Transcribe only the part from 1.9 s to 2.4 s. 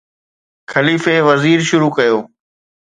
ڪيو